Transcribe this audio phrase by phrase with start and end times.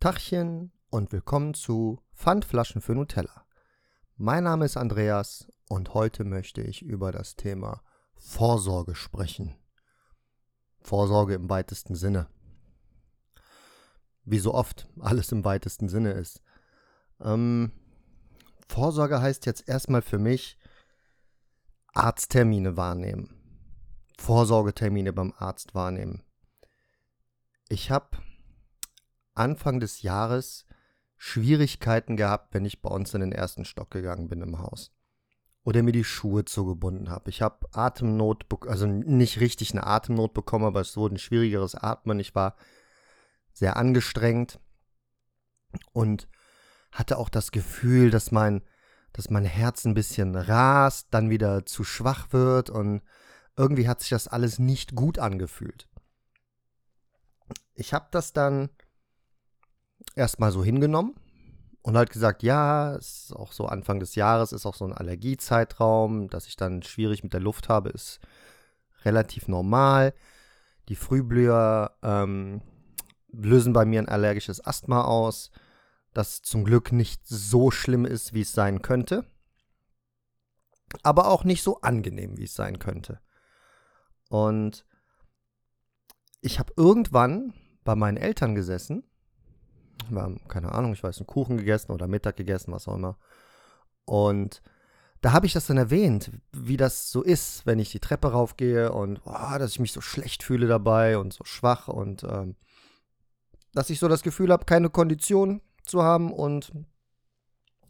[0.00, 3.44] Tachchen und willkommen zu Pfandflaschen für Nutella.
[4.16, 7.82] Mein Name ist Andreas und heute möchte ich über das Thema
[8.14, 9.56] Vorsorge sprechen.
[10.78, 12.28] Vorsorge im weitesten Sinne.
[14.22, 16.44] Wie so oft alles im weitesten Sinne ist.
[17.20, 17.72] Ähm,
[18.68, 20.60] Vorsorge heißt jetzt erstmal für mich
[21.92, 23.34] Arzttermine wahrnehmen.
[24.16, 26.22] Vorsorgetermine beim Arzt wahrnehmen.
[27.68, 28.16] Ich habe
[29.38, 30.66] Anfang des Jahres
[31.16, 34.92] Schwierigkeiten gehabt, wenn ich bei uns in den ersten Stock gegangen bin im Haus.
[35.64, 37.28] Oder mir die Schuhe zugebunden habe.
[37.28, 42.20] Ich habe Atemnot, also nicht richtig eine Atemnot bekommen, aber es wurde ein schwierigeres Atmen.
[42.20, 42.56] Ich war
[43.52, 44.60] sehr angestrengt
[45.92, 46.28] und
[46.92, 48.62] hatte auch das Gefühl, dass mein,
[49.12, 53.02] dass mein Herz ein bisschen rast, dann wieder zu schwach wird und
[53.56, 55.88] irgendwie hat sich das alles nicht gut angefühlt.
[57.74, 58.70] Ich habe das dann
[60.18, 61.14] erstmal so hingenommen
[61.82, 64.92] und halt gesagt, ja, es ist auch so Anfang des Jahres, ist auch so ein
[64.92, 68.20] Allergiezeitraum, dass ich dann schwierig mit der Luft habe, ist
[69.04, 70.12] relativ normal.
[70.88, 72.60] Die Frühblüher ähm,
[73.28, 75.50] lösen bei mir ein allergisches Asthma aus,
[76.12, 79.24] das zum Glück nicht so schlimm ist, wie es sein könnte,
[81.02, 83.20] aber auch nicht so angenehm, wie es sein könnte.
[84.28, 84.84] Und
[86.40, 89.04] ich habe irgendwann bei meinen Eltern gesessen
[90.14, 93.16] wir haben, keine Ahnung, ich weiß, einen Kuchen gegessen oder Mittag gegessen, was auch immer.
[94.04, 94.62] Und
[95.20, 98.92] da habe ich das dann erwähnt, wie das so ist, wenn ich die Treppe raufgehe
[98.92, 102.56] und oh, dass ich mich so schlecht fühle dabei und so schwach und ähm,
[103.72, 106.72] dass ich so das Gefühl habe, keine Kondition zu haben und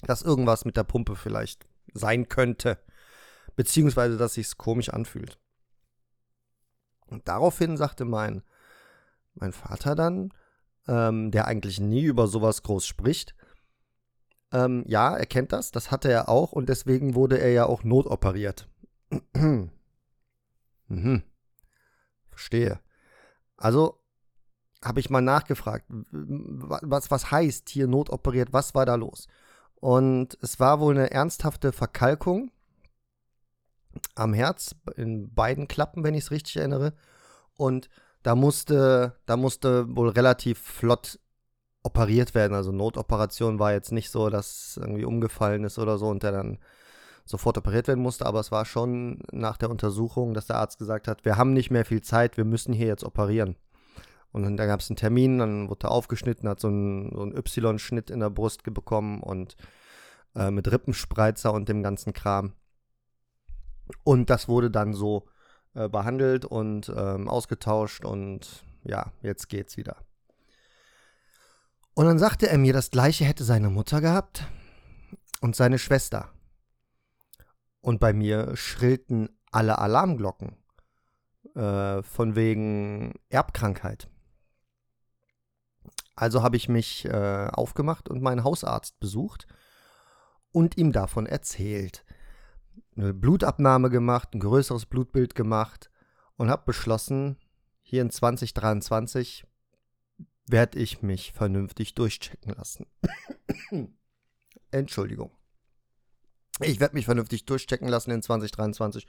[0.02, 2.78] dass irgendwas mit der Pumpe vielleicht sein könnte,
[3.56, 5.38] beziehungsweise dass sich komisch anfühlt.
[7.06, 8.42] Und daraufhin sagte mein,
[9.34, 10.32] mein Vater dann,
[10.88, 13.34] ähm, der eigentlich nie über sowas groß spricht.
[14.50, 17.84] Ähm, ja, er kennt das, das hatte er auch und deswegen wurde er ja auch
[17.84, 18.68] notoperiert.
[20.88, 21.22] mhm.
[22.30, 22.80] Verstehe.
[23.56, 24.00] Also
[24.82, 29.26] habe ich mal nachgefragt, was, was heißt hier notoperiert, was war da los?
[29.74, 32.50] Und es war wohl eine ernsthafte Verkalkung
[34.14, 36.94] am Herz, in beiden Klappen, wenn ich es richtig erinnere.
[37.54, 37.88] Und
[38.28, 41.18] da musste, da musste wohl relativ flott
[41.82, 42.52] operiert werden.
[42.52, 46.58] Also Notoperation war jetzt nicht so, dass irgendwie umgefallen ist oder so und der dann
[47.24, 51.08] sofort operiert werden musste, aber es war schon nach der Untersuchung, dass der Arzt gesagt
[51.08, 53.56] hat, wir haben nicht mehr viel Zeit, wir müssen hier jetzt operieren.
[54.30, 58.10] Und dann, gab es einen Termin, dann wurde er aufgeschnitten, hat so einen, so Y-Schnitt
[58.10, 59.56] in der Brust bekommen und
[60.34, 62.52] äh, mit Rippenspreizer und dem ganzen Kram.
[64.04, 65.28] Und das wurde dann so
[65.74, 69.96] äh, behandelt und ähm, ausgetauscht und ja, jetzt geht's wieder.
[71.94, 74.44] Und dann sagte er mir, das gleiche hätte seine Mutter gehabt
[75.40, 76.30] und seine Schwester.
[77.80, 80.56] Und bei mir schrillten alle Alarmglocken
[81.54, 84.08] äh, von wegen Erbkrankheit.
[86.14, 89.46] Also habe ich mich äh, aufgemacht und meinen Hausarzt besucht
[90.52, 92.04] und ihm davon erzählt
[92.98, 95.90] eine Blutabnahme gemacht, ein größeres Blutbild gemacht
[96.36, 97.38] und habe beschlossen,
[97.82, 99.46] hier in 2023
[100.46, 102.86] werde ich mich vernünftig durchchecken lassen.
[104.70, 105.30] Entschuldigung.
[106.60, 109.06] Ich werde mich vernünftig durchchecken lassen in 2023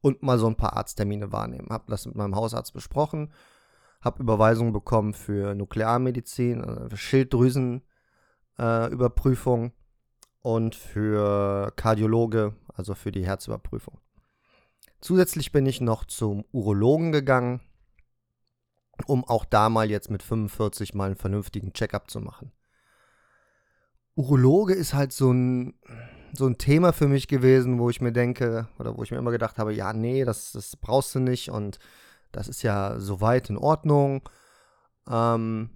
[0.00, 1.68] und mal so ein paar Arzttermine wahrnehmen.
[1.70, 3.32] Habe das mit meinem Hausarzt besprochen,
[4.00, 9.72] habe Überweisungen bekommen für Nuklearmedizin, also Schilddrüsenüberprüfung äh,
[10.42, 13.98] und für Kardiologe, also für die Herzüberprüfung.
[15.00, 17.60] Zusätzlich bin ich noch zum Urologen gegangen,
[19.06, 22.52] um auch da mal jetzt mit 45 mal einen vernünftigen Checkup zu machen.
[24.16, 25.74] Urologe ist halt so ein,
[26.32, 29.30] so ein Thema für mich gewesen, wo ich mir denke, oder wo ich mir immer
[29.30, 31.78] gedacht habe, ja, nee, das, das brauchst du nicht und
[32.32, 34.28] das ist ja soweit in Ordnung.
[35.08, 35.70] Ähm,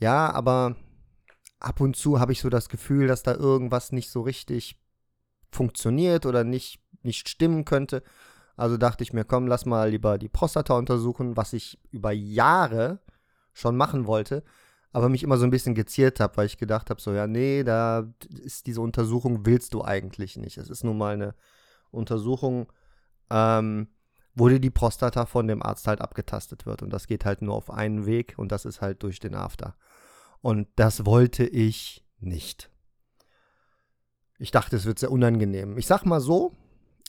[0.00, 0.74] ja, aber
[1.58, 4.80] ab und zu habe ich so das Gefühl, dass da irgendwas nicht so richtig
[5.50, 8.02] funktioniert oder nicht, nicht stimmen könnte.
[8.56, 13.00] Also dachte ich mir, komm, lass mal lieber die Prostata untersuchen, was ich über Jahre
[13.52, 14.42] schon machen wollte,
[14.92, 17.64] aber mich immer so ein bisschen geziert habe, weil ich gedacht habe, so, ja, nee,
[17.64, 18.06] da
[18.42, 20.56] ist diese Untersuchung, willst du eigentlich nicht.
[20.56, 21.34] Es ist nun mal eine
[21.90, 22.72] Untersuchung,
[23.30, 23.88] ähm,
[24.34, 26.82] wo dir die Prostata von dem Arzt halt abgetastet wird.
[26.82, 29.76] Und das geht halt nur auf einen Weg und das ist halt durch den After.
[30.46, 32.70] Und das wollte ich nicht.
[34.38, 35.76] Ich dachte, es wird sehr unangenehm.
[35.76, 36.52] Ich sag mal so,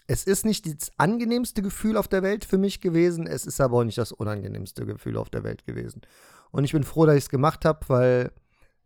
[0.07, 3.77] es ist nicht das angenehmste Gefühl auf der Welt für mich gewesen, es ist aber
[3.77, 6.01] auch nicht das unangenehmste Gefühl auf der Welt gewesen.
[6.49, 8.31] Und ich bin froh, dass ich es gemacht habe, weil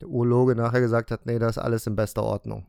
[0.02, 2.68] der Urologe nachher gesagt hat, nee, das ist alles in bester Ordnung.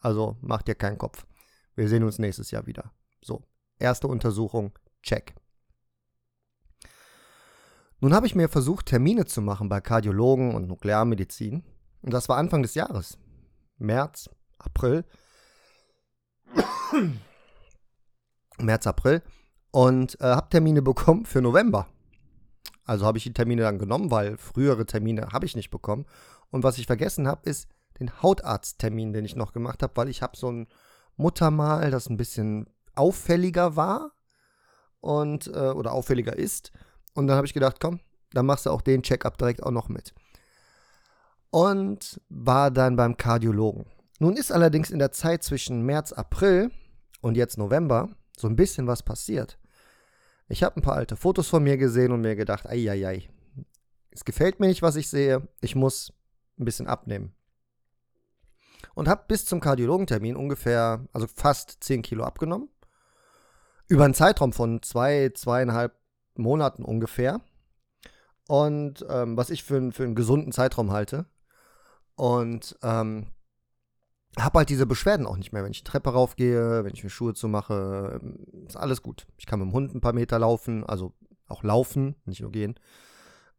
[0.00, 1.26] Also macht dir keinen Kopf.
[1.74, 2.92] Wir sehen uns nächstes Jahr wieder.
[3.20, 3.42] So,
[3.78, 4.72] erste Untersuchung,
[5.02, 5.34] check.
[8.00, 11.62] Nun habe ich mir versucht, Termine zu machen bei Kardiologen und Nuklearmedizin.
[12.02, 13.18] Und das war Anfang des Jahres.
[13.78, 15.04] März, April.
[18.58, 19.22] März, April.
[19.70, 21.88] Und äh, habe Termine bekommen für November.
[22.84, 26.04] Also habe ich die Termine dann genommen, weil frühere Termine habe ich nicht bekommen.
[26.50, 27.68] Und was ich vergessen habe, ist
[27.98, 30.68] den Hautarzttermin, den ich noch gemacht habe, weil ich habe so ein
[31.16, 34.12] Muttermal, das ein bisschen auffälliger war
[35.00, 36.72] und äh, oder auffälliger ist.
[37.14, 38.00] Und dann habe ich gedacht, komm,
[38.32, 40.14] dann machst du auch den Checkup direkt auch noch mit.
[41.50, 43.86] Und war dann beim Kardiologen.
[44.18, 46.70] Nun ist allerdings in der Zeit zwischen März, April
[47.20, 49.58] und jetzt November so ein bisschen was passiert.
[50.48, 53.28] Ich habe ein paar alte Fotos von mir gesehen und mir gedacht, ei,
[54.10, 56.12] es gefällt mir nicht, was ich sehe, ich muss
[56.58, 57.34] ein bisschen abnehmen.
[58.94, 62.68] Und habe bis zum Kardiologentermin ungefähr, also fast 10 Kilo abgenommen.
[63.88, 65.96] Über einen Zeitraum von zwei, zweieinhalb
[66.36, 67.40] Monaten ungefähr.
[68.48, 71.26] Und ähm, was ich für, für einen gesunden Zeitraum halte.
[72.16, 73.26] Und ähm,
[74.38, 75.62] habe halt diese Beschwerden auch nicht mehr.
[75.64, 79.26] Wenn ich die Treppe raufgehe, wenn ich mir Schuhe zumache, ähm, ist alles gut.
[79.36, 81.14] Ich kann mit dem Hund ein paar Meter laufen, also
[81.48, 82.78] auch laufen, nicht nur gehen.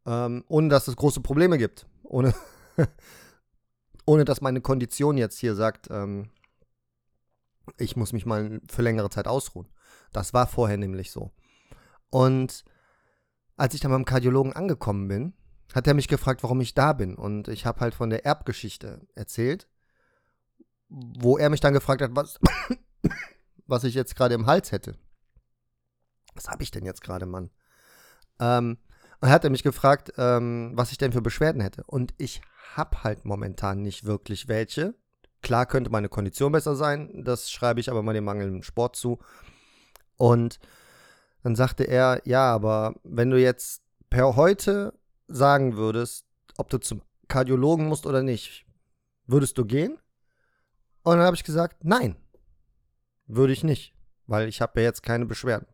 [0.04, 1.86] Ähm, ohne dass es große Probleme gibt.
[2.02, 2.34] Ohne,
[4.06, 6.30] ohne dass meine Kondition jetzt hier sagt, ähm,
[7.78, 9.68] ich muss mich mal für längere Zeit ausruhen.
[10.12, 11.32] Das war vorher nämlich so.
[12.16, 12.64] Und
[13.56, 15.34] als ich dann beim Kardiologen angekommen bin,
[15.74, 17.14] hat er mich gefragt, warum ich da bin.
[17.14, 19.68] Und ich habe halt von der Erbgeschichte erzählt
[20.88, 22.38] wo er mich dann gefragt hat, was,
[23.66, 24.96] was ich jetzt gerade im Hals hätte.
[26.34, 27.50] Was habe ich denn jetzt gerade, Mann?
[28.38, 28.78] Ähm,
[29.20, 31.82] und hat er mich gefragt, ähm, was ich denn für Beschwerden hätte.
[31.86, 32.42] Und ich
[32.74, 34.94] habe halt momentan nicht wirklich welche.
[35.42, 39.18] Klar könnte meine Kondition besser sein, das schreibe ich aber mal dem mangelnden Sport zu.
[40.16, 40.58] Und
[41.46, 44.92] dann sagte er, ja, aber wenn du jetzt per heute
[45.28, 46.26] sagen würdest,
[46.56, 48.66] ob du zum Kardiologen musst oder nicht,
[49.28, 49.92] würdest du gehen?
[51.04, 52.16] Und dann habe ich gesagt, nein,
[53.28, 53.94] würde ich nicht,
[54.26, 55.68] weil ich habe ja jetzt keine Beschwerden.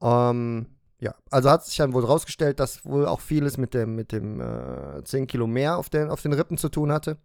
[0.00, 0.66] Ähm,
[1.00, 4.40] ja, also hat sich dann wohl rausgestellt, dass wohl auch vieles mit dem, mit dem
[4.40, 7.18] äh, 10 Kilo mehr auf den, auf den Rippen zu tun hatte.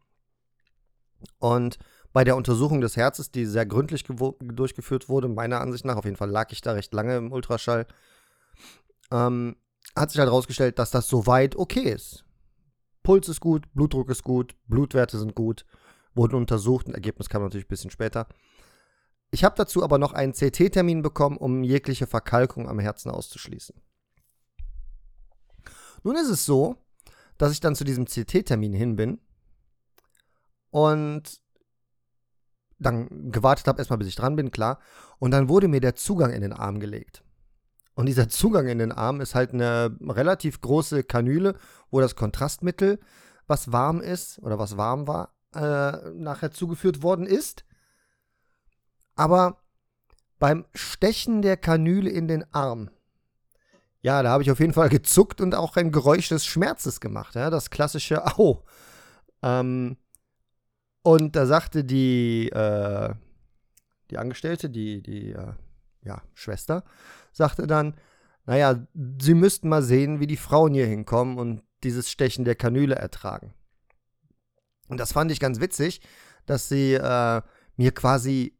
[1.37, 1.77] Und
[2.17, 6.17] bei der Untersuchung des Herzens, die sehr gründlich durchgeführt wurde, meiner Ansicht nach, auf jeden
[6.17, 7.85] Fall lag ich da recht lange im Ultraschall,
[9.11, 9.55] ähm,
[9.95, 12.25] hat sich halt rausgestellt, dass das soweit okay ist.
[13.03, 15.63] Puls ist gut, Blutdruck ist gut, Blutwerte sind gut
[16.15, 16.87] wurden untersucht.
[16.87, 18.27] Ein Ergebnis kam natürlich ein bisschen später.
[19.29, 23.79] Ich habe dazu aber noch einen CT-Termin bekommen, um jegliche Verkalkung am Herzen auszuschließen.
[26.01, 26.77] Nun ist es so,
[27.37, 29.19] dass ich dann zu diesem CT-Termin hin bin
[30.71, 31.45] und
[32.79, 34.79] dann gewartet habe, erstmal bis ich dran bin, klar.
[35.19, 37.23] Und dann wurde mir der Zugang in den Arm gelegt.
[37.95, 41.55] Und dieser Zugang in den Arm ist halt eine relativ große Kanüle,
[41.89, 42.99] wo das Kontrastmittel,
[43.47, 47.65] was warm ist oder was warm war, äh, nachher zugeführt worden ist.
[49.15, 49.63] Aber
[50.37, 52.91] beim Stechen der Kanüle in den Arm,
[54.01, 57.33] ja, da habe ich auf jeden Fall gezuckt und auch ein Geräusch des Schmerzes gemacht,
[57.33, 58.63] ja, das klassische Au.
[59.41, 59.97] Ähm,
[61.07, 63.13] und da sagte die, äh,
[64.11, 65.53] die Angestellte, die, die, äh,
[66.03, 66.83] ja, Schwester,
[67.31, 67.95] sagte dann,
[68.45, 68.85] naja,
[69.17, 73.53] sie müssten mal sehen, wie die Frauen hier hinkommen und dieses Stechen der Kanüle ertragen.
[74.89, 76.01] Und das fand ich ganz witzig,
[76.45, 77.41] dass sie äh,
[77.77, 78.59] mir quasi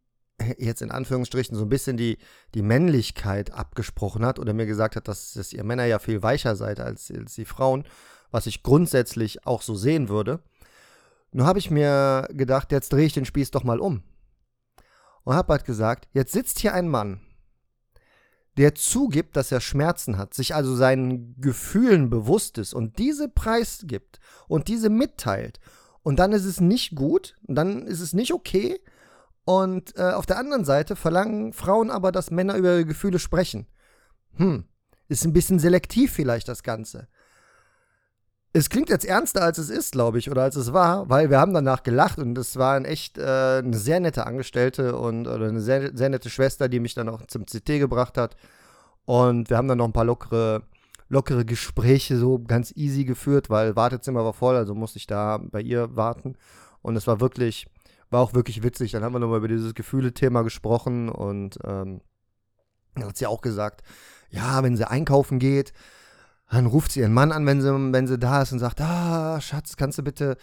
[0.57, 2.17] jetzt in Anführungsstrichen so ein bisschen die,
[2.55, 6.55] die Männlichkeit abgesprochen hat oder mir gesagt hat, dass, dass ihr Männer ja viel weicher
[6.55, 7.83] seid als, als die Frauen,
[8.31, 10.39] was ich grundsätzlich auch so sehen würde.
[11.37, 14.01] Nur habe ich mir gedacht, jetzt drehe ich den Spieß doch mal um.
[15.23, 17.21] Und habe halt gesagt, jetzt sitzt hier ein Mann,
[18.57, 24.19] der zugibt, dass er Schmerzen hat, sich also seinen Gefühlen bewusst ist und diese preisgibt
[24.47, 25.59] und diese mitteilt
[26.01, 28.81] und dann ist es nicht gut, dann ist es nicht okay.
[29.45, 33.67] Und äh, auf der anderen Seite verlangen Frauen aber, dass Männer über ihre Gefühle sprechen.
[34.37, 34.65] Hm,
[35.07, 37.07] ist ein bisschen selektiv vielleicht das Ganze.
[38.57, 41.39] Es klingt jetzt ernster, als es ist, glaube ich, oder als es war, weil wir
[41.39, 45.47] haben danach gelacht und es war ein echt äh, eine sehr nette Angestellte und oder
[45.47, 48.35] eine sehr, sehr nette Schwester, die mich dann auch zum CT gebracht hat.
[49.05, 50.63] Und wir haben dann noch ein paar lockere
[51.07, 55.61] lockere Gespräche so ganz easy geführt, weil Wartezimmer war voll, also musste ich da bei
[55.61, 56.35] ihr warten.
[56.81, 57.67] Und es war wirklich,
[58.09, 58.91] war auch wirklich witzig.
[58.91, 62.01] Dann haben wir nochmal über dieses Gefühle-Thema gesprochen und ähm,
[62.99, 63.83] hat sie auch gesagt,
[64.31, 65.73] ja, wenn sie einkaufen geht,
[66.49, 69.41] Dann ruft sie ihren Mann an, wenn sie, wenn sie da ist und sagt, ah,
[69.41, 70.37] Schatz, kannst du bitte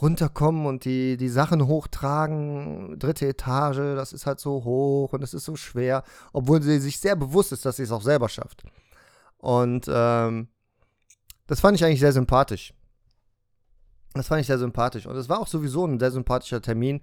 [0.00, 5.32] runterkommen und die, die Sachen hochtragen, dritte Etage, das ist halt so hoch und es
[5.32, 8.64] ist so schwer, obwohl sie sich sehr bewusst ist, dass sie es auch selber schafft.
[9.38, 10.48] Und ähm,
[11.46, 12.74] das fand ich eigentlich sehr sympathisch.
[14.12, 15.06] Das fand ich sehr sympathisch.
[15.06, 17.00] Und es war auch sowieso ein sehr sympathischer Termin,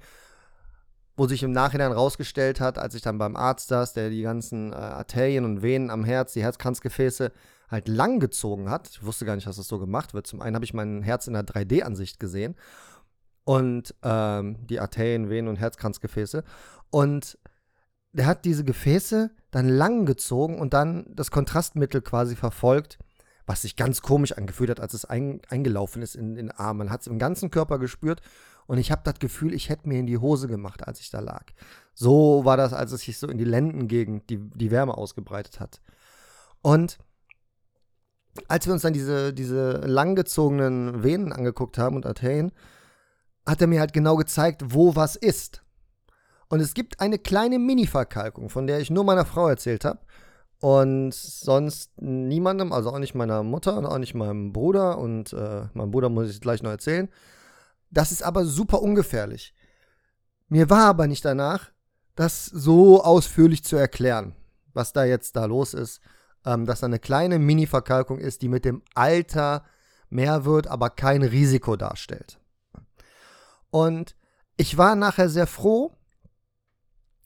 [1.16, 4.74] wo sich im Nachhinein rausgestellt hat, als ich dann beim Arzt saß, der die ganzen
[4.74, 7.32] äh, Arterien und Venen am Herz, die Herzkranzgefäße
[7.70, 8.90] halt lang gezogen hat.
[8.90, 10.28] Ich wusste gar nicht, dass das so gemacht wird.
[10.28, 12.56] Zum einen habe ich mein Herz in der 3D-Ansicht gesehen
[13.44, 16.44] und ähm, die Arterien, Venen und Herzkranzgefäße.
[16.90, 17.38] Und
[18.12, 23.00] der hat diese Gefäße dann lang gezogen und dann das Kontrastmittel quasi verfolgt,
[23.46, 26.78] was sich ganz komisch angefühlt hat, als es ein, eingelaufen ist in den Arm.
[26.78, 28.22] Man hat es im ganzen Körper gespürt
[28.68, 31.20] und ich habe das Gefühl, ich hätte mir in die Hose gemacht, als ich da
[31.20, 31.46] lag.
[31.94, 35.82] So war das, als es sich so in die Lendengegend die, die Wärme ausgebreitet hat.
[36.62, 36.98] Und
[38.48, 42.52] als wir uns dann diese, diese langgezogenen Venen angeguckt haben und Arterien,
[43.46, 45.62] hat er mir halt genau gezeigt, wo was ist.
[46.50, 50.00] Und es gibt eine kleine Mini-Verkalkung, von der ich nur meiner Frau erzählt habe.
[50.60, 54.98] Und sonst niemandem, also auch nicht meiner Mutter und auch nicht meinem Bruder.
[54.98, 57.10] Und äh, meinem Bruder muss ich gleich noch erzählen.
[57.92, 59.54] Das ist aber super ungefährlich.
[60.48, 61.72] Mir war aber nicht danach,
[62.16, 64.36] das so ausführlich zu erklären,
[64.74, 66.00] was da jetzt da los ist.
[66.46, 69.64] Ähm, dass da eine kleine Mini-Verkalkung ist, die mit dem Alter
[70.10, 72.40] mehr wird, aber kein Risiko darstellt.
[73.70, 74.16] Und
[74.58, 75.96] ich war nachher sehr froh,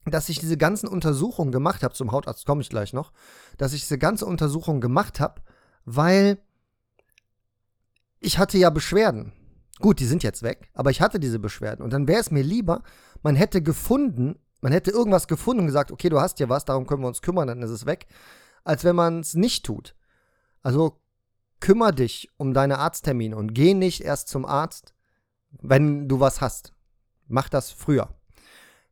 [0.06, 3.12] dass ich diese ganzen Untersuchungen gemacht habe, zum Hautarzt komme ich gleich noch,
[3.58, 5.42] dass ich diese ganze Untersuchung gemacht habe,
[5.84, 6.38] weil
[8.20, 9.34] ich hatte ja Beschwerden.
[9.80, 11.84] Gut, die sind jetzt weg, aber ich hatte diese Beschwerden.
[11.84, 12.82] Und dann wäre es mir lieber,
[13.22, 16.88] man hätte gefunden, man hätte irgendwas gefunden und gesagt, okay, du hast hier was, darum
[16.88, 18.08] können wir uns kümmern, dann ist es weg,
[18.68, 19.96] als wenn man es nicht tut.
[20.62, 21.00] Also
[21.60, 24.94] kümmere dich um deine Arzttermine und geh nicht erst zum Arzt,
[25.52, 26.74] wenn du was hast.
[27.28, 28.10] Mach das früher.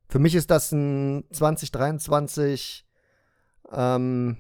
[0.08, 2.86] Für mich ist das ein 2023
[3.72, 4.38] ähm,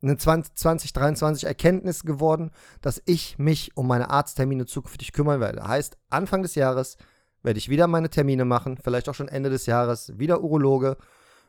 [0.00, 2.50] eine 20, 2023 Erkenntnis geworden,
[2.80, 5.66] dass ich mich um meine Arzttermine zukünftig kümmern werde.
[5.66, 6.96] Heißt, Anfang des Jahres
[7.42, 10.96] werde ich wieder meine Termine machen, vielleicht auch schon Ende des Jahres, wieder Urologe,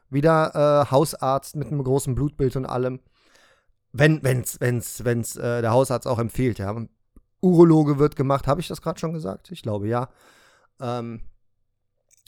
[0.10, 3.00] wieder äh, Hausarzt mit einem großen Blutbild und allem.
[3.92, 6.76] Wenn, wenn's, wenn's, wenn's äh, der Hausarzt auch empfiehlt, ja.
[7.42, 9.52] Urologe wird gemacht, habe ich das gerade schon gesagt?
[9.52, 10.10] Ich glaube ja.
[10.80, 11.22] Ähm,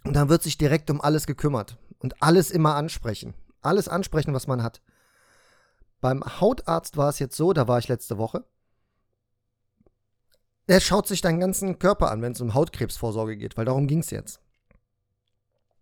[0.04, 3.34] und dann wird sich direkt um alles gekümmert und alles immer ansprechen.
[3.62, 4.82] Alles ansprechen, was man hat.
[6.00, 8.44] Beim Hautarzt war es jetzt so, da war ich letzte Woche.
[10.66, 14.00] Er schaut sich deinen ganzen Körper an, wenn es um Hautkrebsvorsorge geht, weil darum ging
[14.00, 14.40] es jetzt.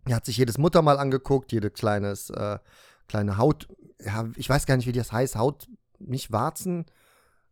[0.05, 2.59] Er hat sich jedes Muttermal angeguckt, jede kleines, äh,
[3.07, 3.67] kleine Haut,
[4.01, 5.67] ja, ich weiß gar nicht, wie das heißt, Haut,
[5.99, 6.85] nicht Warzen,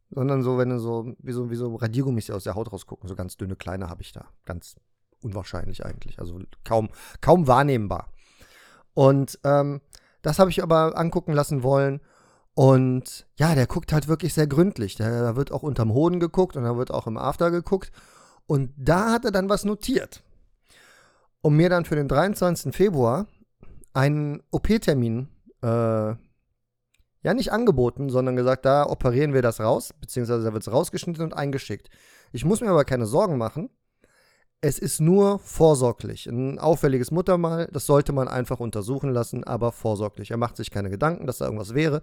[0.10, 3.16] sondern so, wenn du so, wie so, wie so Radiergummis aus der Haut rausgucken, so
[3.16, 4.25] ganz dünne kleine habe ich da.
[4.46, 4.75] Ganz
[5.22, 6.89] unwahrscheinlich eigentlich, also kaum,
[7.22, 8.12] kaum wahrnehmbar.
[8.94, 9.82] Und ähm,
[10.22, 12.01] das habe ich aber angucken lassen wollen.
[12.54, 14.96] Und ja, der guckt halt wirklich sehr gründlich.
[14.96, 17.92] Da wird auch unterm Hoden geguckt und da wird auch im After geguckt.
[18.48, 20.24] Und da hat er dann was notiert
[21.48, 22.75] um mir dann für den 23.
[22.75, 23.25] Februar
[23.94, 25.30] einen OP-Termin,
[25.63, 26.18] äh, ja
[27.34, 31.34] nicht angeboten, sondern gesagt, da operieren wir das raus, beziehungsweise da wird es rausgeschnitten und
[31.34, 31.89] eingeschickt.
[32.34, 33.70] Ich muss mir aber keine Sorgen machen.
[34.60, 36.25] Es ist nur vorsorglich.
[36.25, 40.32] Ein auffälliges Muttermal, das sollte man einfach untersuchen lassen, aber vorsorglich.
[40.32, 42.01] Er macht sich keine Gedanken, dass da irgendwas wäre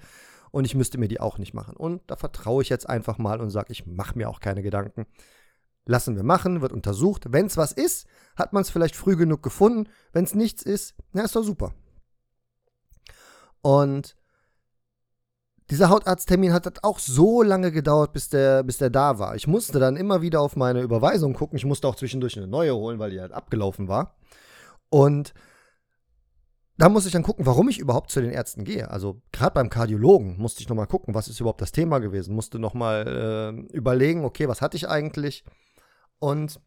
[0.53, 1.77] und ich müsste mir die auch nicht machen.
[1.77, 5.05] Und da vertraue ich jetzt einfach mal und sage, ich mache mir auch keine Gedanken.
[5.87, 7.27] Lassen wir machen, wird untersucht.
[7.29, 9.89] Wenn es was ist, hat man es vielleicht früh genug gefunden.
[10.13, 11.73] Wenn es nichts ist, na, ist doch super.
[13.61, 14.17] Und
[15.71, 19.35] dieser Hautarzttermin hat auch so lange gedauert, bis der, bis der da war.
[19.35, 21.57] Ich musste dann immer wieder auf meine Überweisung gucken.
[21.57, 24.17] Ich musste auch zwischendurch eine neue holen, weil die halt abgelaufen war.
[24.91, 25.33] Und
[26.77, 28.91] da musste ich dann gucken, warum ich überhaupt zu den Ärzten gehe.
[28.91, 32.35] Also gerade beim Kardiologen musste ich nochmal gucken, was ist überhaupt das Thema gewesen.
[32.35, 35.45] Musste nochmal äh, überlegen, okay, was hatte ich eigentlich?
[36.25, 36.59] Und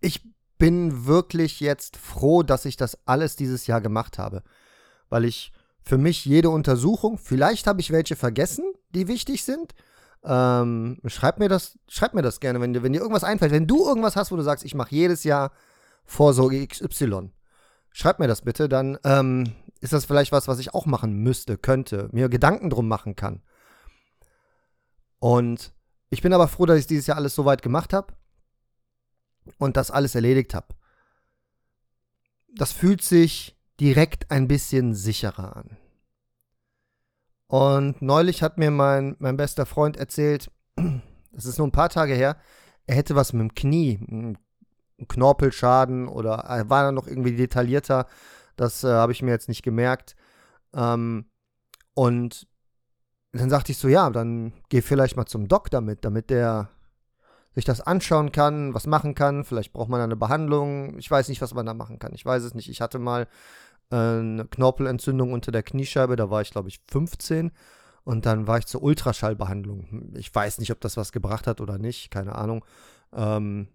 [0.00, 0.26] ich
[0.56, 4.42] bin wirklich jetzt froh, dass ich das alles dieses Jahr gemacht habe.
[5.10, 5.52] Weil ich
[5.82, 8.64] für mich jede Untersuchung, vielleicht habe ich welche vergessen,
[8.94, 9.74] die wichtig sind.
[10.24, 13.52] Ähm, schreib mir das, schreib mir das gerne, wenn dir, wenn dir irgendwas einfällt.
[13.52, 15.52] Wenn du irgendwas hast, wo du sagst, ich mache jedes Jahr
[16.06, 17.30] Vorsorge XY,
[17.90, 19.52] schreib mir das bitte, dann ähm,
[19.82, 23.42] ist das vielleicht was, was ich auch machen müsste, könnte, mir Gedanken drum machen kann.
[25.18, 25.74] Und
[26.10, 28.12] ich bin aber froh, dass ich dieses Jahr alles so weit gemacht habe
[29.58, 30.74] und das alles erledigt habe.
[32.54, 35.76] Das fühlt sich direkt ein bisschen sicherer an.
[37.46, 40.50] Und neulich hat mir mein, mein bester Freund erzählt,
[41.32, 42.36] das ist nur ein paar Tage her,
[42.86, 44.38] er hätte was mit dem Knie, einen
[45.06, 48.06] Knorpelschaden oder er war dann noch irgendwie detaillierter.
[48.56, 50.16] Das äh, habe ich mir jetzt nicht gemerkt.
[50.74, 51.26] Ähm,
[51.94, 52.46] und
[53.32, 56.70] dann sagte ich so, ja, dann geh vielleicht mal zum Doc damit, damit der
[57.54, 59.44] sich das anschauen kann, was machen kann.
[59.44, 60.98] Vielleicht braucht man eine Behandlung.
[60.98, 62.12] Ich weiß nicht, was man da machen kann.
[62.14, 62.68] Ich weiß es nicht.
[62.68, 63.26] Ich hatte mal
[63.90, 66.16] äh, eine Knorpelentzündung unter der Kniescheibe.
[66.16, 67.50] Da war ich, glaube ich, 15.
[68.04, 70.12] Und dann war ich zur Ultraschallbehandlung.
[70.14, 72.10] Ich weiß nicht, ob das was gebracht hat oder nicht.
[72.10, 72.64] Keine Ahnung.
[73.12, 73.68] Ähm,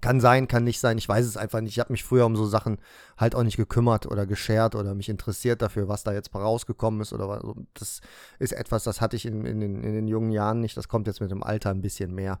[0.00, 1.72] kann sein, kann nicht sein, ich weiß es einfach nicht.
[1.72, 2.78] Ich habe mich früher um so Sachen
[3.16, 7.12] halt auch nicht gekümmert oder geschert oder mich interessiert dafür, was da jetzt rausgekommen ist
[7.12, 7.42] oder was.
[7.74, 8.00] Das
[8.38, 10.76] ist etwas, das hatte ich in, in, den, in den jungen Jahren nicht.
[10.76, 12.40] Das kommt jetzt mit dem Alter ein bisschen mehr.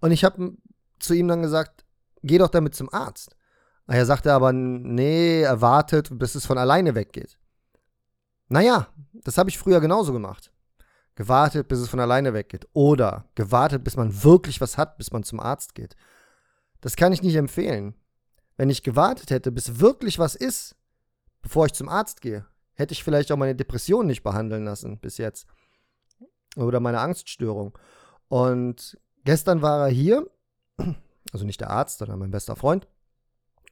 [0.00, 0.52] Und ich habe
[0.98, 1.84] zu ihm dann gesagt,
[2.22, 3.36] geh doch damit zum Arzt.
[3.86, 7.38] Er sagte aber, nee, er wartet, bis es von alleine weggeht.
[8.48, 10.50] Naja, das habe ich früher genauso gemacht.
[11.16, 12.66] Gewartet, bis es von alleine weggeht.
[12.72, 15.96] Oder gewartet, bis man wirklich was hat, bis man zum Arzt geht.
[16.84, 17.94] Das kann ich nicht empfehlen.
[18.58, 20.76] Wenn ich gewartet hätte, bis wirklich was ist,
[21.40, 25.16] bevor ich zum Arzt gehe, hätte ich vielleicht auch meine Depression nicht behandeln lassen bis
[25.16, 25.46] jetzt.
[26.56, 27.78] Oder meine Angststörung.
[28.28, 30.30] Und gestern war er hier,
[31.32, 32.86] also nicht der Arzt, sondern mein bester Freund,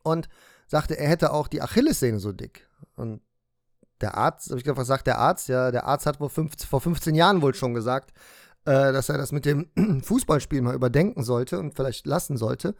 [0.02, 0.30] und
[0.66, 2.66] sagte, er hätte auch die Achillessehne so dick.
[2.96, 3.20] Und
[4.00, 5.50] der Arzt, habe ich gesagt, was sagt der Arzt?
[5.50, 8.14] Ja, der Arzt hat vor, 15, vor 15 Jahren wohl schon gesagt,
[8.64, 9.68] äh, dass er das mit dem
[10.02, 12.74] Fußballspiel mal überdenken sollte und vielleicht lassen sollte.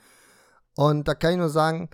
[0.77, 1.91] Und da kann ich nur sagen,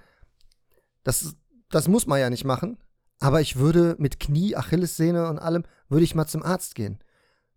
[1.04, 1.34] das,
[1.70, 2.78] das muss man ja nicht machen.
[3.20, 6.98] Aber ich würde mit Knie, Achillessehne und allem, würde ich mal zum Arzt gehen.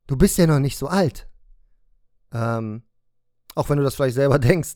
[0.07, 1.27] Du bist ja noch nicht so alt.
[2.33, 2.83] Ähm,
[3.55, 4.75] auch wenn du das vielleicht selber denkst.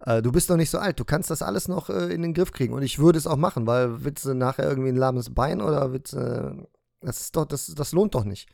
[0.00, 1.00] Äh, du bist noch nicht so alt.
[1.00, 2.74] Du kannst das alles noch äh, in den Griff kriegen.
[2.74, 5.92] Und ich würde es auch machen, weil willst du nachher irgendwie ein lahmes Bein oder
[5.92, 6.68] willst du,
[7.00, 8.48] das ist doch, das, das lohnt doch nicht.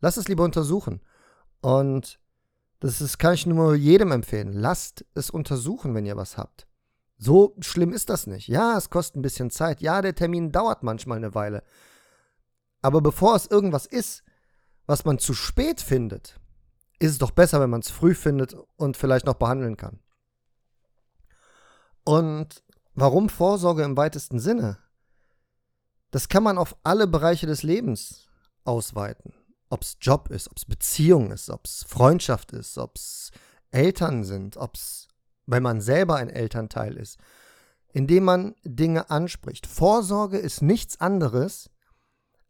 [0.00, 1.00] Lass es lieber untersuchen.
[1.60, 2.18] Und
[2.80, 4.52] das ist, kann ich nur jedem empfehlen.
[4.52, 6.66] Lasst es untersuchen, wenn ihr was habt.
[7.22, 8.48] So schlimm ist das nicht.
[8.48, 9.82] Ja, es kostet ein bisschen Zeit.
[9.82, 11.62] Ja, der Termin dauert manchmal eine Weile.
[12.80, 14.24] Aber bevor es irgendwas ist,
[14.86, 16.40] was man zu spät findet,
[16.98, 20.00] ist es doch besser, wenn man es früh findet und vielleicht noch behandeln kann.
[22.04, 24.78] Und warum Vorsorge im weitesten Sinne?
[26.12, 28.28] Das kann man auf alle Bereiche des Lebens
[28.64, 29.34] ausweiten.
[29.68, 33.30] Ob es Job ist, ob es Beziehung ist, ob es Freundschaft ist, ob es
[33.70, 35.06] Eltern sind, ob es
[35.50, 37.18] weil man selber ein Elternteil ist,
[37.92, 39.66] indem man Dinge anspricht.
[39.66, 41.70] Vorsorge ist nichts anderes,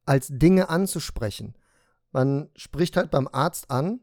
[0.04, 1.56] als Dinge anzusprechen.
[2.12, 4.00] Man spricht halt beim Arzt an,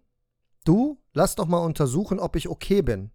[0.63, 3.11] du, lass doch mal untersuchen, ob ich okay bin.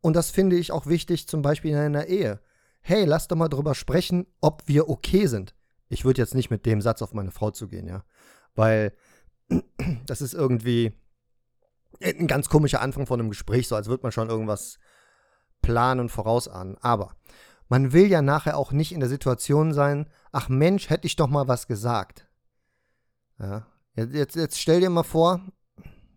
[0.00, 2.40] Und das finde ich auch wichtig, zum Beispiel in einer Ehe.
[2.80, 5.56] Hey, lass doch mal drüber sprechen, ob wir okay sind.
[5.88, 8.04] Ich würde jetzt nicht mit dem Satz auf meine Frau zugehen, ja.
[8.54, 8.92] Weil
[10.06, 10.92] das ist irgendwie,
[12.02, 14.78] ein ganz komischer Anfang von einem Gespräch, so als würde man schon irgendwas
[15.64, 16.76] planen und vorausahnen.
[16.80, 17.14] Aber
[17.68, 21.28] man will ja nachher auch nicht in der Situation sein, ach Mensch, hätte ich doch
[21.28, 22.28] mal was gesagt.
[23.38, 25.40] Ja, jetzt, jetzt stell dir mal vor,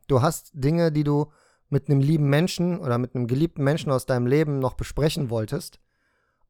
[0.08, 1.32] du hast Dinge, die du
[1.70, 5.80] mit einem lieben Menschen oder mit einem geliebten Menschen aus deinem Leben noch besprechen wolltest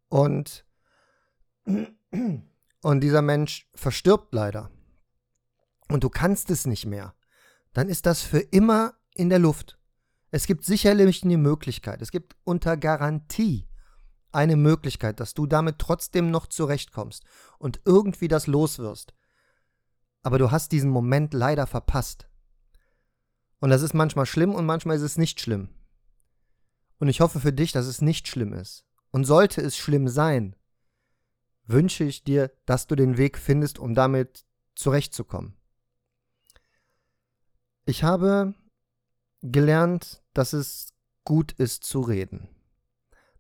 [0.10, 0.66] und,
[1.66, 4.70] und dieser Mensch verstirbt leider
[5.90, 7.16] und du kannst es nicht mehr,
[7.74, 9.77] dann ist das für immer in der Luft.
[10.30, 13.68] Es gibt sicherlich eine Möglichkeit, es gibt unter Garantie
[14.32, 17.24] eine Möglichkeit, dass du damit trotzdem noch zurechtkommst
[17.60, 19.14] und irgendwie das loswirst.
[20.22, 22.28] Aber du hast diesen Moment leider verpasst.
[23.60, 25.70] Und das ist manchmal schlimm und manchmal ist es nicht schlimm.
[27.00, 28.86] Und ich hoffe für dich, dass es nicht schlimm ist.
[29.12, 30.56] Und sollte es schlimm sein,
[31.66, 35.56] wünsche ich dir, dass du den Weg findest, um damit zurechtzukommen.
[37.86, 38.54] Ich habe
[39.42, 42.48] gelernt, dass es gut ist zu reden.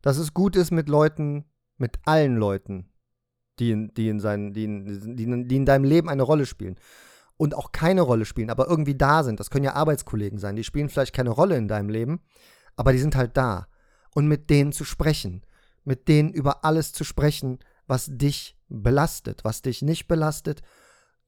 [0.01, 1.45] Dass es gut ist mit Leuten,
[1.77, 2.89] mit allen Leuten,
[3.60, 6.45] die in, die in, seinen, die in, die in, die in deinem Leben eine Rolle
[6.45, 6.79] spielen.
[7.38, 9.39] Und auch keine Rolle spielen, aber irgendwie da sind.
[9.39, 10.55] Das können ja Arbeitskollegen sein.
[10.55, 12.19] Die spielen vielleicht keine Rolle in deinem Leben,
[12.75, 13.67] aber die sind halt da.
[14.15, 15.43] Und mit denen zu sprechen.
[15.83, 20.62] Mit denen über alles zu sprechen, was dich belastet, was dich nicht belastet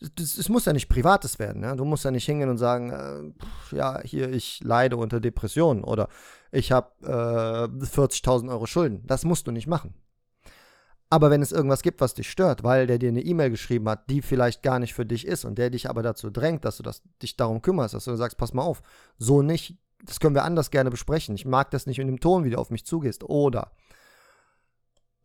[0.01, 1.63] es muss ja nicht Privates werden.
[1.63, 1.75] Ja?
[1.75, 6.07] Du musst ja nicht hingehen und sagen, äh, ja, hier, ich leide unter Depressionen oder
[6.51, 9.05] ich habe äh, 40.000 Euro Schulden.
[9.05, 9.93] Das musst du nicht machen.
[11.09, 14.09] Aber wenn es irgendwas gibt, was dich stört, weil der dir eine E-Mail geschrieben hat,
[14.09, 16.83] die vielleicht gar nicht für dich ist und der dich aber dazu drängt, dass du
[16.83, 18.83] das, dich darum kümmerst, dass du sagst, pass mal auf,
[19.17, 21.35] so nicht, das können wir anders gerne besprechen.
[21.35, 23.23] Ich mag das nicht in dem Ton, wie du auf mich zugehst.
[23.23, 23.71] Oder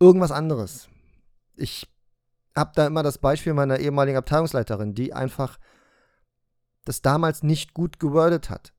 [0.01, 0.89] irgendwas anderes.
[1.55, 1.87] Ich
[2.57, 5.59] habe da immer das Beispiel meiner ehemaligen Abteilungsleiterin, die einfach
[6.85, 8.73] das damals nicht gut gewordet hat.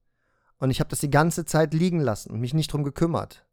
[0.58, 3.46] Und ich habe das die ganze Zeit liegen lassen und mich nicht drum gekümmert.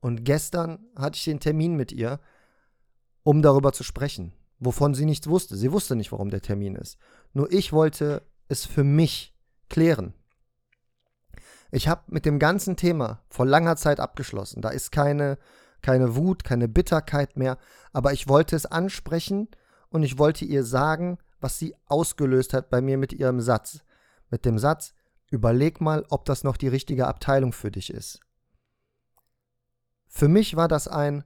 [0.00, 2.18] Und gestern hatte ich den Termin mit ihr,
[3.22, 5.56] um darüber zu sprechen, wovon sie nichts wusste.
[5.56, 6.98] Sie wusste nicht, warum der Termin ist.
[7.32, 9.36] Nur ich wollte es für mich
[9.68, 10.14] klären.
[11.70, 14.60] Ich habe mit dem ganzen Thema vor langer Zeit abgeschlossen.
[14.60, 15.38] Da ist keine,
[15.82, 17.58] keine Wut, keine Bitterkeit mehr.
[17.92, 19.48] Aber ich wollte es ansprechen
[19.88, 23.80] und ich wollte ihr sagen, was sie ausgelöst hat bei mir mit ihrem Satz.
[24.30, 24.94] Mit dem Satz,
[25.30, 28.20] überleg mal, ob das noch die richtige Abteilung für dich ist.
[30.08, 31.24] Für mich war das ein,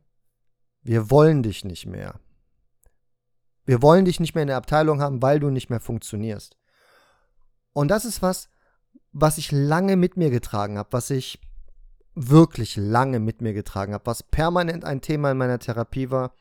[0.82, 2.20] wir wollen dich nicht mehr.
[3.64, 6.56] Wir wollen dich nicht mehr in der Abteilung haben, weil du nicht mehr funktionierst.
[7.72, 8.48] Und das ist was,
[9.12, 11.40] was ich lange mit mir getragen habe, was ich
[12.16, 16.34] wirklich lange mit mir getragen habe, was permanent ein Thema in meiner Therapie war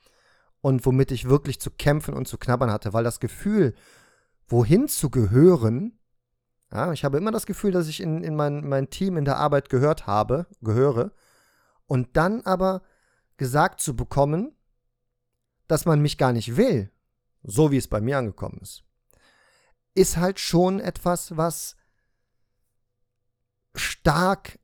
[0.61, 3.75] und womit ich wirklich zu kämpfen und zu knabbern hatte, weil das Gefühl,
[4.47, 5.99] wohin zu gehören,
[6.71, 9.37] ja, ich habe immer das Gefühl, dass ich in, in mein, mein Team in der
[9.37, 11.11] Arbeit gehört habe, gehöre,
[11.87, 12.81] und dann aber
[13.37, 14.55] gesagt zu bekommen,
[15.67, 16.89] dass man mich gar nicht will,
[17.43, 18.83] so wie es bei mir angekommen ist,
[19.93, 21.75] ist halt schon etwas, was
[23.75, 24.57] stark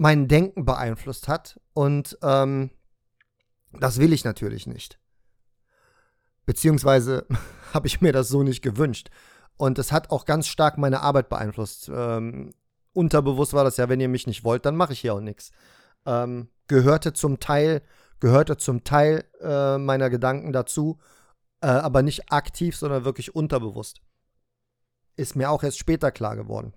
[0.00, 1.60] mein Denken beeinflusst hat.
[1.74, 2.70] Und ähm,
[3.70, 4.98] das will ich natürlich nicht.
[6.46, 7.26] Beziehungsweise
[7.74, 9.10] habe ich mir das so nicht gewünscht.
[9.58, 11.90] Und es hat auch ganz stark meine Arbeit beeinflusst.
[11.94, 12.54] Ähm,
[12.94, 15.50] unterbewusst war das ja, wenn ihr mich nicht wollt, dann mache ich hier auch nichts.
[16.06, 17.82] Ähm, gehörte zum Teil,
[18.20, 20.98] gehörte zum Teil äh, meiner Gedanken dazu,
[21.60, 24.00] äh, aber nicht aktiv, sondern wirklich unterbewusst.
[25.16, 26.72] Ist mir auch erst später klar geworden.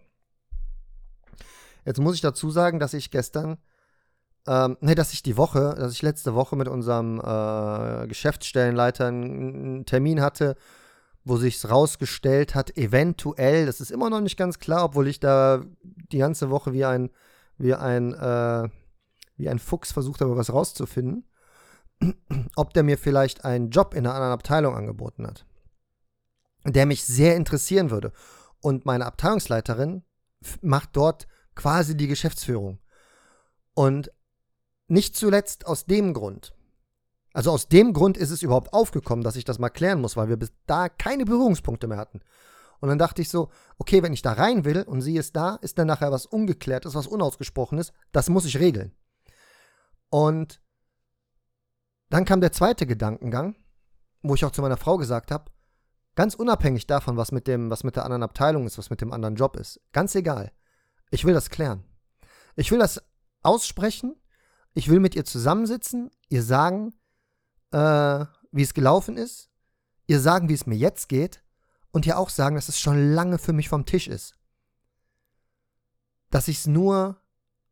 [1.85, 3.57] Jetzt muss ich dazu sagen, dass ich gestern,
[4.47, 9.85] ähm, nee, dass ich die Woche, dass ich letzte Woche mit unserem äh, Geschäftsstellenleiter einen
[9.85, 10.55] Termin hatte,
[11.25, 15.63] wo sich rausgestellt hat, eventuell, das ist immer noch nicht ganz klar, obwohl ich da
[15.83, 17.09] die ganze Woche wie ein,
[17.57, 18.69] wie ein, äh,
[19.37, 21.25] wie ein Fuchs versucht habe, was rauszufinden,
[22.55, 25.45] ob der mir vielleicht einen Job in einer anderen Abteilung angeboten hat,
[26.65, 28.11] der mich sehr interessieren würde.
[28.61, 30.03] Und meine Abteilungsleiterin
[30.61, 32.79] macht dort quasi die Geschäftsführung.
[33.73, 34.11] Und
[34.87, 36.53] nicht zuletzt aus dem Grund.
[37.33, 40.29] Also aus dem Grund ist es überhaupt aufgekommen, dass ich das mal klären muss, weil
[40.29, 42.21] wir bis da keine Berührungspunkte mehr hatten.
[42.79, 45.55] Und dann dachte ich so, okay, wenn ich da rein will und sie ist da,
[45.55, 48.93] ist dann nachher was Ungeklärtes, was Unausgesprochenes, das muss ich regeln.
[50.09, 50.61] Und
[52.09, 53.55] dann kam der zweite Gedankengang,
[54.21, 55.49] wo ich auch zu meiner Frau gesagt habe,
[56.15, 59.11] ganz unabhängig davon, was mit dem, was mit der anderen Abteilung ist, was mit dem
[59.11, 60.51] anderen Job ist, ganz egal.
[61.13, 61.83] Ich will das klären.
[62.55, 62.99] Ich will das
[63.43, 64.15] aussprechen.
[64.73, 66.95] Ich will mit ihr zusammensitzen, ihr sagen,
[67.69, 69.51] äh, wie es gelaufen ist,
[70.07, 71.43] ihr sagen, wie es mir jetzt geht
[71.91, 74.33] und ihr auch sagen, dass es schon lange für mich vom Tisch ist.
[76.31, 77.21] Dass ich es nur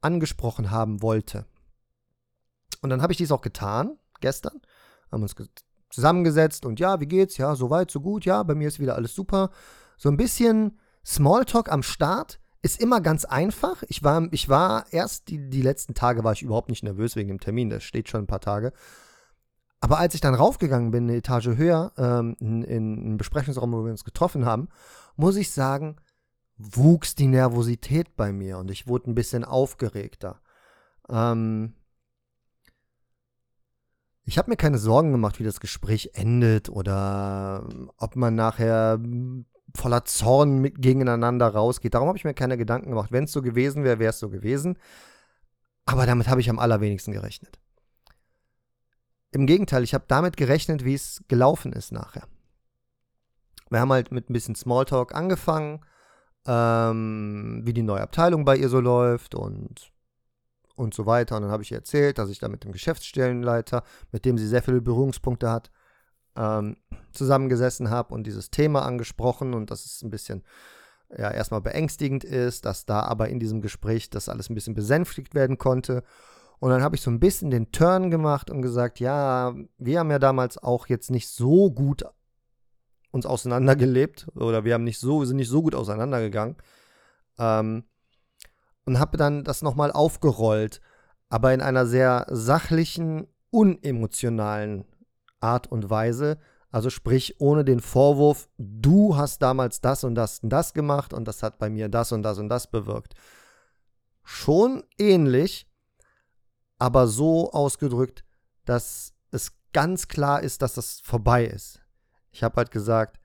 [0.01, 1.47] angesprochen haben wollte.
[2.83, 4.61] Und dann habe ich dies auch getan, gestern.
[5.11, 5.33] Haben uns
[5.89, 7.37] zusammengesetzt und ja, wie geht's?
[7.37, 8.23] Ja, so weit, so gut.
[8.23, 9.49] Ja, bei mir ist wieder alles super.
[9.97, 13.83] So ein bisschen Smalltalk am Start, ist immer ganz einfach.
[13.87, 17.29] Ich war, ich war erst die, die letzten Tage war ich überhaupt nicht nervös wegen
[17.29, 18.71] dem Termin, das steht schon ein paar Tage.
[19.79, 23.83] Aber als ich dann raufgegangen bin, eine Etage höher, ähm, in, in einen Besprechungsraum, wo
[23.83, 24.69] wir uns getroffen haben,
[25.15, 25.95] muss ich sagen,
[26.57, 30.39] wuchs die Nervosität bei mir und ich wurde ein bisschen aufgeregter.
[31.09, 31.73] Ähm,
[34.23, 38.99] ich habe mir keine Sorgen gemacht, wie das Gespräch endet oder ob man nachher
[39.75, 41.93] voller Zorn mit gegeneinander rausgeht.
[41.93, 43.11] Darum habe ich mir keine Gedanken gemacht.
[43.11, 44.77] Wenn es so gewesen wäre, wäre es so gewesen.
[45.85, 47.59] Aber damit habe ich am allerwenigsten gerechnet.
[49.31, 52.27] Im Gegenteil, ich habe damit gerechnet, wie es gelaufen ist nachher.
[53.69, 55.79] Wir haben halt mit ein bisschen Smalltalk angefangen,
[56.45, 59.93] ähm, wie die neue Abteilung bei ihr so läuft und,
[60.75, 61.37] und so weiter.
[61.37, 64.47] Und dann habe ich ihr erzählt, dass ich da mit dem Geschäftsstellenleiter, mit dem sie
[64.47, 65.71] sehr viele Berührungspunkte hat,
[66.35, 66.77] ähm,
[67.11, 70.43] zusammengesessen habe und dieses Thema angesprochen und dass es ein bisschen
[71.17, 75.35] ja erstmal beängstigend ist, dass da aber in diesem Gespräch das alles ein bisschen besänftigt
[75.35, 76.03] werden konnte.
[76.59, 80.11] Und dann habe ich so ein bisschen den Turn gemacht und gesagt, ja, wir haben
[80.11, 82.05] ja damals auch jetzt nicht so gut
[83.11, 86.55] uns auseinandergelebt oder wir haben nicht so, sind nicht so gut auseinandergegangen.
[87.37, 87.83] Ähm,
[88.85, 90.81] und habe dann das nochmal aufgerollt,
[91.29, 94.85] aber in einer sehr sachlichen, unemotionalen
[95.41, 96.37] Art und Weise.
[96.71, 101.27] Also sprich, ohne den Vorwurf, du hast damals das und das und das gemacht und
[101.27, 103.13] das hat bei mir das und das und das bewirkt.
[104.23, 105.67] Schon ähnlich,
[106.77, 108.23] aber so ausgedrückt,
[108.65, 111.81] dass es ganz klar ist, dass das vorbei ist.
[112.31, 113.19] Ich habe halt gesagt,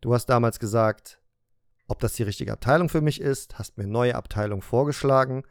[0.00, 1.20] du hast damals gesagt,
[1.86, 5.44] ob das die richtige Abteilung für mich ist, hast mir neue Abteilung vorgeschlagen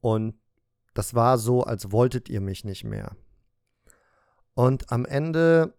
[0.00, 0.34] und
[0.94, 3.16] das war so, als wolltet ihr mich nicht mehr.
[4.54, 5.74] Und am Ende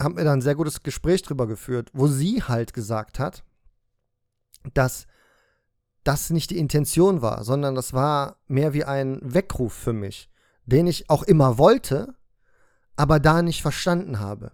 [0.00, 3.44] haben wir dann ein sehr gutes Gespräch drüber geführt, wo sie halt gesagt hat,
[4.74, 5.06] dass
[6.04, 10.30] das nicht die Intention war, sondern das war mehr wie ein Weckruf für mich,
[10.64, 12.14] den ich auch immer wollte,
[12.96, 14.52] aber da nicht verstanden habe.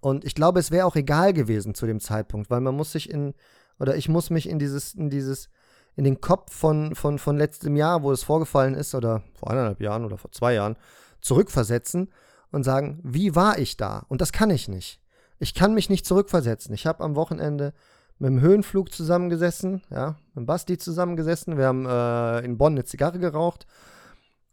[0.00, 3.10] Und ich glaube, es wäre auch egal gewesen zu dem Zeitpunkt, weil man muss sich
[3.10, 3.34] in,
[3.78, 5.48] oder ich muss mich in dieses, in dieses,
[5.96, 9.80] in den Kopf von, von, von letztem Jahr, wo es vorgefallen ist, oder vor eineinhalb
[9.80, 10.76] Jahren oder vor zwei Jahren,
[11.20, 12.12] zurückversetzen
[12.50, 14.04] und sagen, wie war ich da?
[14.08, 15.00] Und das kann ich nicht.
[15.38, 16.74] Ich kann mich nicht zurückversetzen.
[16.74, 17.72] Ich habe am Wochenende
[18.18, 21.56] mit dem Höhenflug zusammengesessen, ja, mit Basti zusammengesessen.
[21.56, 23.66] Wir haben äh, in Bonn eine Zigarre geraucht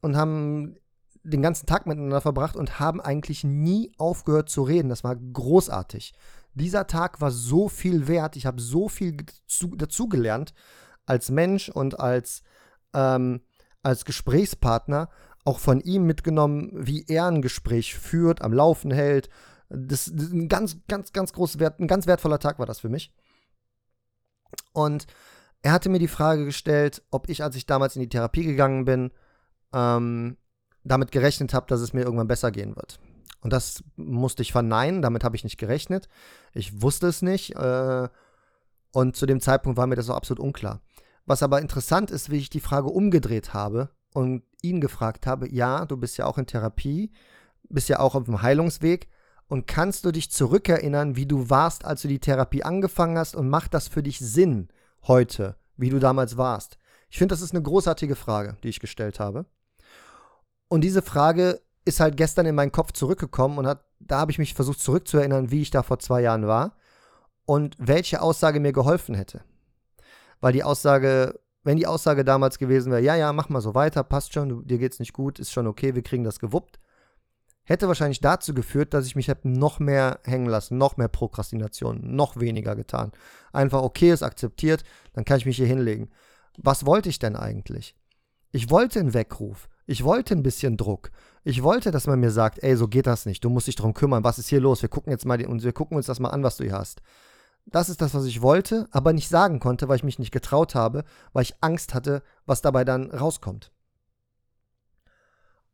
[0.01, 0.77] und haben
[1.23, 4.89] den ganzen Tag miteinander verbracht und haben eigentlich nie aufgehört zu reden.
[4.89, 6.13] Das war großartig.
[6.53, 8.35] Dieser Tag war so viel wert.
[8.35, 9.17] Ich habe so viel
[9.75, 10.53] dazugelernt
[11.05, 12.43] als Mensch und als,
[12.93, 13.41] ähm,
[13.81, 15.09] als Gesprächspartner.
[15.45, 19.29] Auch von ihm mitgenommen, wie er ein Gespräch führt, am Laufen hält.
[19.69, 22.89] Das, das ein ganz, ganz, ganz groß wert, ein ganz wertvoller Tag war das für
[22.89, 23.13] mich.
[24.73, 25.07] Und
[25.61, 28.85] er hatte mir die Frage gestellt, ob ich, als ich damals in die Therapie gegangen
[28.85, 29.11] bin,
[29.73, 30.37] ähm,
[30.83, 32.99] damit gerechnet habe, dass es mir irgendwann besser gehen wird.
[33.41, 36.07] Und das musste ich verneinen, damit habe ich nicht gerechnet.
[36.53, 37.55] Ich wusste es nicht.
[37.55, 38.09] Äh,
[38.91, 40.81] und zu dem Zeitpunkt war mir das auch absolut unklar.
[41.25, 45.85] Was aber interessant ist, wie ich die Frage umgedreht habe und ihn gefragt habe, ja,
[45.85, 47.11] du bist ja auch in Therapie,
[47.67, 49.09] bist ja auch auf dem Heilungsweg
[49.49, 53.49] und kannst du dich zurückerinnern, wie du warst, als du die Therapie angefangen hast und
[53.49, 54.69] macht das für dich Sinn
[55.03, 56.77] heute, wie du damals warst?
[57.09, 59.45] Ich finde, das ist eine großartige Frage, die ich gestellt habe.
[60.69, 64.39] Und diese Frage ist halt gestern in meinen Kopf zurückgekommen und hat, da habe ich
[64.39, 66.77] mich versucht zurückzuerinnern, wie ich da vor zwei Jahren war
[67.45, 69.43] und welche Aussage mir geholfen hätte.
[70.39, 74.03] Weil die Aussage, wenn die Aussage damals gewesen wäre, ja, ja, mach mal so weiter,
[74.03, 76.79] passt schon, du, dir geht's nicht gut, ist schon okay, wir kriegen das gewuppt,
[77.63, 82.15] hätte wahrscheinlich dazu geführt, dass ich mich hätte noch mehr hängen lassen, noch mehr Prokrastination,
[82.15, 83.11] noch weniger getan.
[83.51, 86.09] Einfach okay ist akzeptiert, dann kann ich mich hier hinlegen.
[86.57, 87.95] Was wollte ich denn eigentlich?
[88.51, 89.67] Ich wollte einen Weckruf.
[89.87, 91.11] Ich wollte ein bisschen Druck.
[91.43, 93.43] Ich wollte, dass man mir sagt, ey, so geht das nicht.
[93.43, 94.23] Du musst dich darum kümmern.
[94.23, 94.81] Was ist hier los?
[94.81, 96.73] Wir gucken jetzt mal die, und wir gucken uns das mal an, was du hier
[96.73, 97.01] hast.
[97.65, 100.75] Das ist das, was ich wollte, aber nicht sagen konnte, weil ich mich nicht getraut
[100.75, 103.71] habe, weil ich Angst hatte, was dabei dann rauskommt.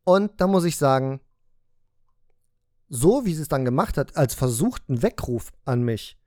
[0.03, 1.21] Und da muss ich sagen,
[2.87, 6.17] so wie sie es dann gemacht hat, als versuchten Weckruf an mich,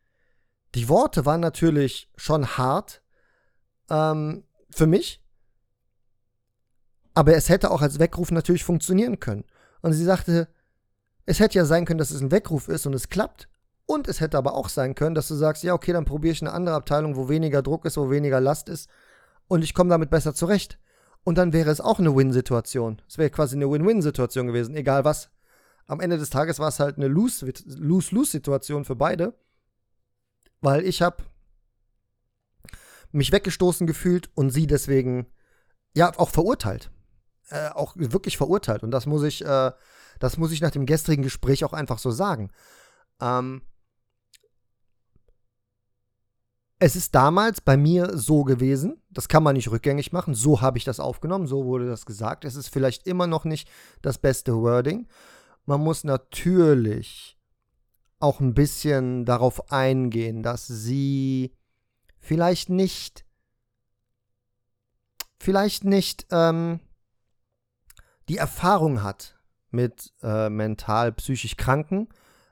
[0.75, 3.03] die Worte waren natürlich schon hart
[3.91, 5.23] ähm, für mich,
[7.15, 9.45] aber es hätte auch als Weckruf natürlich funktionieren können.
[9.83, 10.49] Und sie sagte,
[11.27, 13.49] es hätte ja sein können, dass es ein Weckruf ist und es klappt.
[13.87, 16.43] Und es hätte aber auch sein können, dass du sagst, ja, okay, dann probiere ich
[16.43, 18.89] eine andere Abteilung, wo weniger Druck ist, wo weniger Last ist
[19.47, 20.79] und ich komme damit besser zurecht.
[21.23, 23.01] Und dann wäre es auch eine Win-Situation.
[23.09, 25.31] Es wäre quasi eine Win-Win-Situation gewesen, egal was.
[25.87, 29.35] Am Ende des Tages war es halt eine Lose-Lose-Situation für beide,
[30.61, 31.23] weil ich habe
[33.13, 35.27] mich weggestoßen gefühlt und sie deswegen
[35.95, 36.91] ja auch verurteilt
[37.51, 38.83] äh, auch wirklich verurteilt.
[38.83, 39.73] Und das muss ich, äh,
[40.19, 42.51] das muss ich nach dem gestrigen Gespräch auch einfach so sagen.
[43.21, 43.63] Ähm,
[46.85, 50.77] es ist damals bei mir so gewesen, das kann man nicht rückgängig machen, so habe
[50.77, 52.45] ich das aufgenommen, so wurde das gesagt.
[52.45, 53.71] Es ist vielleicht immer noch nicht
[54.03, 55.09] das beste Wording.
[55.65, 57.39] Man muss natürlich
[58.19, 61.57] auch ein bisschen darauf eingehen, dass sie
[62.19, 63.25] vielleicht nicht,
[65.39, 66.81] vielleicht nicht ähm,
[68.29, 69.39] die Erfahrung hat
[69.71, 72.11] mit äh, mental psychisch Kranken,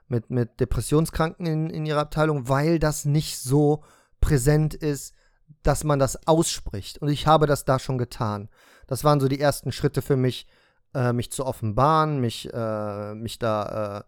[0.08, 3.84] mit, mit Depressionskranken in, in ihrer Abteilung, weil das nicht so
[4.22, 5.14] präsent ist,
[5.62, 6.98] dass man das ausspricht.
[7.02, 8.48] Und ich habe das da schon getan.
[8.86, 10.46] Das waren so die ersten Schritte für mich,
[10.94, 14.02] äh, mich zu offenbaren, mich, äh, mich da äh,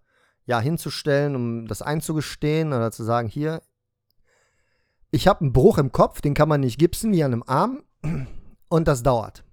[0.46, 3.62] ja hinzustellen, um das einzugestehen oder zu sagen, hier,
[5.10, 7.84] ich habe einen Bruch im Kopf, den kann man nicht gipsen wie an einem Arm
[8.68, 9.44] und das dauert.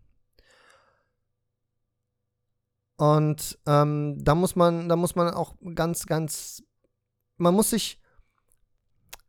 [2.98, 6.64] Und ähm, da muss man, da muss man auch ganz, ganz,
[7.38, 8.01] man muss sich,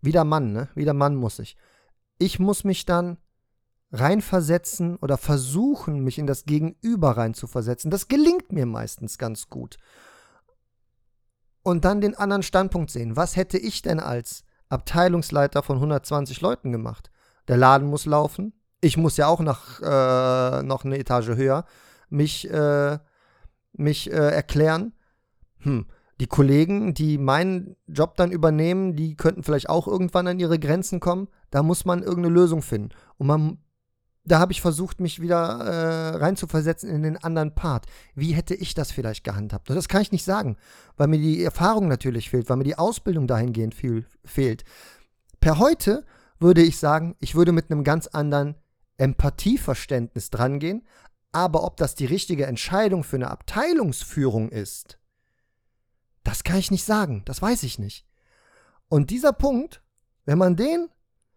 [0.02, 0.68] wieder Mann, ne?
[0.74, 1.56] Wieder Mann muss ich.
[2.18, 3.16] Ich muss mich dann
[3.90, 7.90] reinversetzen oder versuchen, mich in das Gegenüber reinzuversetzen.
[7.90, 9.78] Das gelingt mir meistens ganz gut.
[11.62, 13.16] Und dann den anderen Standpunkt sehen.
[13.16, 17.10] Was hätte ich denn als Abteilungsleiter von 120 Leuten gemacht?
[17.48, 18.52] Der Laden muss laufen.
[18.80, 21.64] Ich muss ja auch nach, äh, noch eine Etage höher
[22.12, 22.98] mich äh,
[23.72, 24.92] mich äh, erklären.
[25.60, 25.86] hm,
[26.22, 31.00] die Kollegen, die meinen Job dann übernehmen, die könnten vielleicht auch irgendwann an ihre Grenzen
[31.00, 31.26] kommen.
[31.50, 32.90] Da muss man irgendeine Lösung finden.
[33.18, 33.58] Und man,
[34.24, 37.86] da habe ich versucht, mich wieder äh, reinzuversetzen in den anderen Part.
[38.14, 39.68] Wie hätte ich das vielleicht gehandhabt?
[39.68, 40.56] Und das kann ich nicht sagen,
[40.96, 44.62] weil mir die Erfahrung natürlich fehlt, weil mir die Ausbildung dahingehend viel, fehlt.
[45.40, 46.06] Per heute
[46.38, 48.54] würde ich sagen, ich würde mit einem ganz anderen
[48.96, 50.86] Empathieverständnis drangehen.
[51.32, 54.98] Aber ob das die richtige Entscheidung für eine Abteilungsführung ist,
[56.24, 58.06] das kann ich nicht sagen, das weiß ich nicht.
[58.88, 59.82] Und dieser Punkt,
[60.24, 60.88] wenn man den,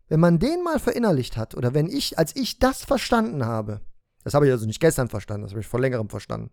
[0.07, 3.81] wenn man den mal verinnerlicht hat, oder wenn ich, als ich das verstanden habe,
[4.23, 6.51] das habe ich also nicht gestern verstanden, das habe ich vor längerem verstanden.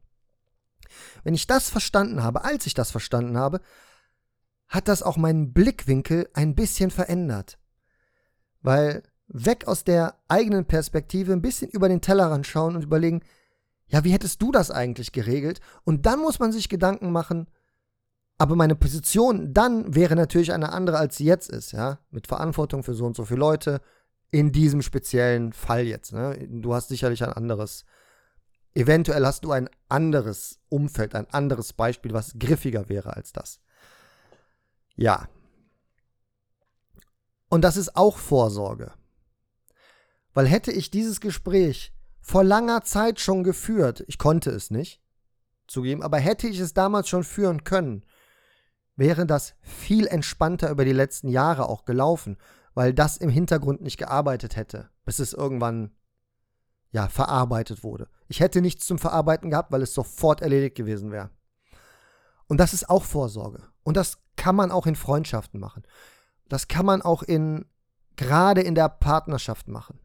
[1.24, 3.60] Wenn ich das verstanden habe, als ich das verstanden habe,
[4.68, 7.58] hat das auch meinen Blickwinkel ein bisschen verändert.
[8.60, 13.22] Weil weg aus der eigenen Perspektive ein bisschen über den Tellerrand schauen und überlegen,
[13.86, 15.60] ja, wie hättest du das eigentlich geregelt?
[15.84, 17.48] Und dann muss man sich Gedanken machen,
[18.42, 22.83] aber meine Position dann wäre natürlich eine andere, als sie jetzt ist, ja, mit Verantwortung
[22.83, 23.81] für so und so viele Leute
[24.33, 26.12] in diesem speziellen Fall jetzt.
[26.12, 26.48] Ne?
[26.50, 27.85] Du hast sicherlich ein anderes,
[28.74, 33.61] eventuell hast du ein anderes Umfeld, ein anderes Beispiel, was griffiger wäre als das.
[34.96, 35.28] Ja.
[37.48, 38.92] Und das ist auch Vorsorge.
[40.35, 45.00] Weil hätte ich dieses Gespräch vor langer Zeit schon geführt, ich konnte es nicht
[45.68, 48.05] zugeben, aber hätte ich es damals schon führen können,
[48.96, 52.37] wäre das viel entspannter über die letzten Jahre auch gelaufen,
[52.74, 55.92] weil das im Hintergrund nicht gearbeitet hätte, bis es irgendwann
[56.90, 58.09] ja verarbeitet wurde.
[58.28, 61.31] Ich hätte nichts zum Verarbeiten gehabt, weil es sofort erledigt gewesen wäre.
[62.46, 63.62] Und das ist auch Vorsorge.
[63.83, 65.85] Und das kann man auch in Freundschaften machen.
[66.48, 67.64] Das kann man auch in
[68.16, 69.98] gerade in der Partnerschaft machen.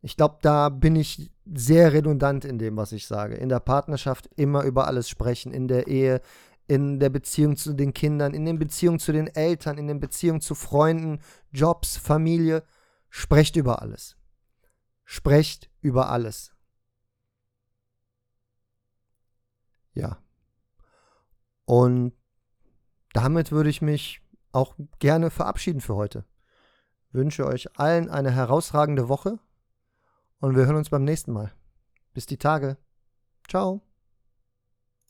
[0.00, 3.34] Ich glaube, da bin ich sehr redundant in dem, was ich sage.
[3.34, 6.20] In der Partnerschaft immer über alles sprechen, in der Ehe
[6.68, 10.42] in der Beziehung zu den Kindern, in den Beziehungen zu den Eltern, in den Beziehungen
[10.42, 12.62] zu Freunden, Jobs, Familie.
[13.08, 14.16] Sprecht über alles.
[15.04, 16.52] Sprecht über alles.
[19.94, 20.22] Ja.
[21.64, 22.12] Und
[23.14, 24.20] damit würde ich mich
[24.52, 26.24] auch gerne verabschieden für heute.
[27.10, 29.38] Wünsche euch allen eine herausragende Woche
[30.40, 31.52] und wir hören uns beim nächsten Mal.
[32.12, 32.76] Bis die Tage.
[33.48, 33.87] Ciao.